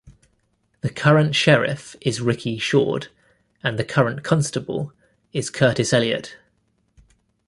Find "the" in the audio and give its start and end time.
0.81-0.89, 3.77-3.83